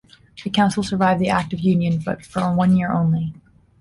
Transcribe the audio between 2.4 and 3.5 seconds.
one year only.